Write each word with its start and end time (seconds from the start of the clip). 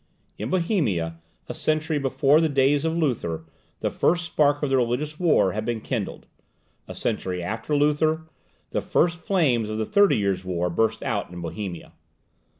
In 0.39 0.49
Bohemia, 0.49 1.19
a 1.47 1.53
century 1.53 1.99
before 1.99 2.41
the 2.41 2.49
days 2.49 2.85
of 2.85 2.97
Luther, 2.97 3.45
the 3.81 3.91
first 3.91 4.25
spark 4.25 4.63
of 4.63 4.71
the 4.71 4.77
religious 4.77 5.19
war 5.19 5.51
had 5.51 5.63
been 5.63 5.79
kindled; 5.79 6.25
a 6.87 6.95
century 6.95 7.43
after 7.43 7.75
Luther, 7.75 8.23
the 8.71 8.81
first 8.81 9.19
flames 9.19 9.69
of 9.69 9.77
the 9.77 9.85
thirty 9.85 10.17
years' 10.17 10.43
war 10.43 10.71
burst 10.71 11.03
out 11.03 11.29
in 11.29 11.39
Bohemia. 11.39 11.91